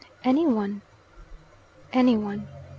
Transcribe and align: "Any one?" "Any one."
"Any 0.23 0.47
one?" 0.47 0.81
"Any 1.93 2.17
one." 2.17 2.47